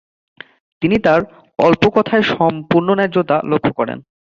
[0.81, 1.21] তিনি তাঁর
[1.59, 3.97] "অল্প কথায় সম্পূর্ণ ন্যায্যতা" লক্ষ্য করেন।